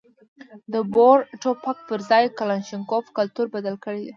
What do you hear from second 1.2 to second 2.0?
ټوپک پر